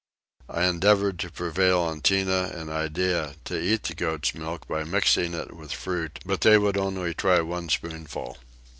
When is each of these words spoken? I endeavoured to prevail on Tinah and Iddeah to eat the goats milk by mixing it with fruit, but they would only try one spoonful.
I 0.49 0.63
endeavoured 0.63 1.19
to 1.19 1.31
prevail 1.31 1.77
on 1.81 2.01
Tinah 2.01 2.57
and 2.59 2.71
Iddeah 2.71 3.35
to 3.45 3.61
eat 3.61 3.83
the 3.83 3.93
goats 3.93 4.33
milk 4.33 4.67
by 4.67 4.83
mixing 4.83 5.35
it 5.35 5.55
with 5.55 5.71
fruit, 5.71 6.17
but 6.25 6.41
they 6.41 6.57
would 6.57 6.75
only 6.75 7.13
try 7.13 7.39
one 7.41 7.69
spoonful. 7.69 8.37